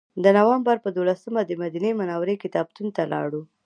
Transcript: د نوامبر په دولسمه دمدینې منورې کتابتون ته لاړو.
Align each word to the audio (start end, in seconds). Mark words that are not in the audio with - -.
د 0.23 0.25
نوامبر 0.37 0.75
په 0.85 0.89
دولسمه 0.97 1.41
دمدینې 1.43 1.91
منورې 1.99 2.35
کتابتون 2.43 2.87
ته 2.95 3.03
لاړو. 3.13 3.41